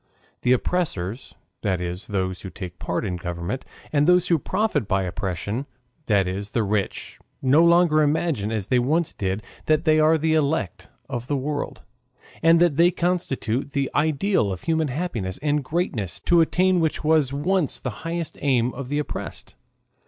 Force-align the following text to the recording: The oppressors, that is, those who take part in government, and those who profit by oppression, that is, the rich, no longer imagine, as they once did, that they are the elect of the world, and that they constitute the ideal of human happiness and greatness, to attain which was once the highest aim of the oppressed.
The 0.41 0.51
oppressors, 0.53 1.35
that 1.61 1.79
is, 1.79 2.07
those 2.07 2.41
who 2.41 2.49
take 2.49 2.79
part 2.79 3.05
in 3.05 3.17
government, 3.17 3.63
and 3.93 4.07
those 4.07 4.29
who 4.29 4.39
profit 4.39 4.87
by 4.87 5.03
oppression, 5.03 5.67
that 6.07 6.27
is, 6.27 6.53
the 6.53 6.63
rich, 6.63 7.19
no 7.39 7.63
longer 7.63 8.01
imagine, 8.01 8.51
as 8.51 8.65
they 8.65 8.79
once 8.79 9.13
did, 9.13 9.43
that 9.67 9.85
they 9.85 9.99
are 9.99 10.17
the 10.17 10.33
elect 10.33 10.89
of 11.07 11.27
the 11.27 11.37
world, 11.37 11.83
and 12.41 12.59
that 12.59 12.77
they 12.77 12.89
constitute 12.89 13.73
the 13.73 13.91
ideal 13.93 14.51
of 14.51 14.61
human 14.63 14.87
happiness 14.87 15.37
and 15.43 15.63
greatness, 15.63 16.19
to 16.21 16.41
attain 16.41 16.79
which 16.79 17.03
was 17.03 17.31
once 17.31 17.77
the 17.77 17.91
highest 18.01 18.39
aim 18.41 18.73
of 18.73 18.89
the 18.89 18.97
oppressed. 18.97 19.53